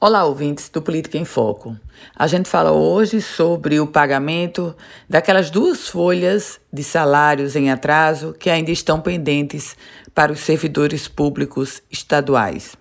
[0.00, 1.76] Olá, ouvintes do Política em Foco.
[2.14, 4.72] A gente fala hoje sobre o pagamento
[5.08, 9.76] daquelas duas folhas de salários em atraso que ainda estão pendentes
[10.14, 12.76] para os servidores públicos estaduais.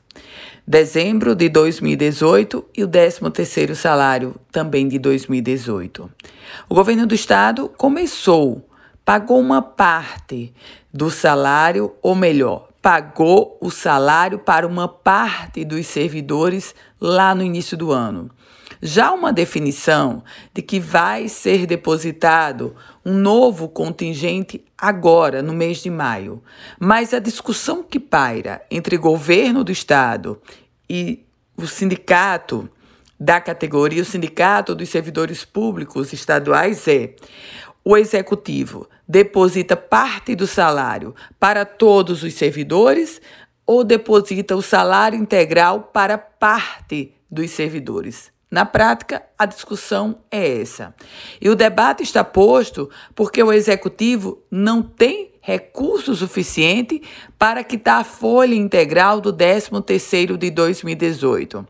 [0.67, 6.11] Dezembro de 2018 e o 13º salário também de 2018.
[6.69, 8.69] O governo do estado começou,
[9.03, 10.53] pagou uma parte
[10.93, 17.75] do salário, ou melhor, pagou o salário para uma parte dos servidores lá no início
[17.75, 18.31] do ano.
[18.81, 20.23] Já uma definição
[20.53, 22.73] de que vai ser depositado
[23.05, 26.41] um novo contingente agora, no mês de maio.
[26.79, 30.41] Mas a discussão que paira entre governo do estado
[30.89, 31.25] e
[31.57, 32.69] o sindicato
[33.19, 37.15] da categoria, o sindicato dos servidores públicos estaduais é
[37.89, 43.21] o executivo deposita parte do salário para todos os servidores
[43.65, 48.29] ou deposita o salário integral para parte dos servidores?
[48.51, 50.93] Na prática, a discussão é essa.
[51.39, 57.01] E o debate está posto porque o executivo não tem recurso suficiente
[57.39, 61.65] para quitar a folha integral do 13º de 2018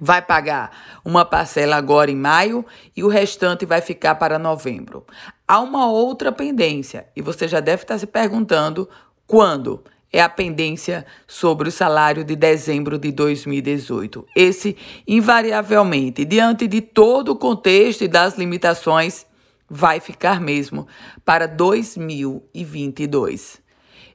[0.00, 5.06] vai pagar uma parcela agora em maio e o restante vai ficar para novembro.
[5.46, 8.88] Há uma outra pendência e você já deve estar se perguntando
[9.26, 14.26] quando é a pendência sobre o salário de dezembro de 2018.
[14.36, 14.76] Esse,
[15.08, 19.26] invariavelmente, diante de todo o contexto e das limitações,
[19.68, 20.86] vai ficar mesmo
[21.24, 23.60] para 2022.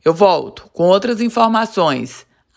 [0.05, 2.25] Eu volto com outras informações